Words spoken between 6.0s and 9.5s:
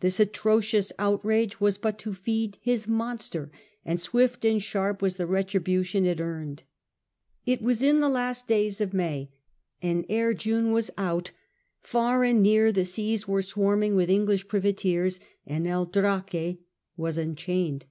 it earned. It was in the last days of May,